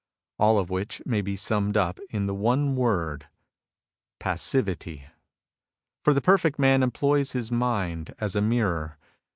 [0.39, 3.27] All of which may be summed up in the one word
[4.19, 5.05] passivity.
[6.03, 8.97] For the perfect man employs his mind as a mirror.